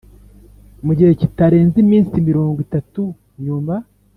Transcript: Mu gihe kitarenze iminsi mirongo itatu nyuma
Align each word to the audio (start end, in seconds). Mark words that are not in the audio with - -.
Mu 0.85 0.91
gihe 0.97 1.11
kitarenze 1.21 1.75
iminsi 1.85 2.25
mirongo 2.27 2.57
itatu 2.65 3.01
nyuma 3.43 3.75